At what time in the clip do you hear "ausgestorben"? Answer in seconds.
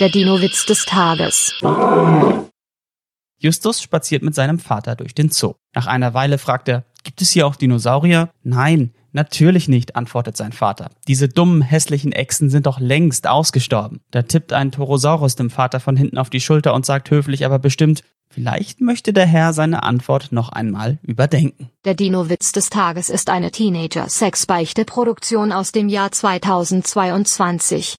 13.28-14.00